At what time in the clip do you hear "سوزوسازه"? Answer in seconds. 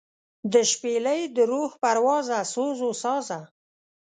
2.53-3.39